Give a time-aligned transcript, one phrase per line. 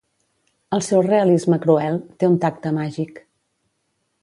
[0.77, 3.25] El seu realisme cruel té un tacte màgic.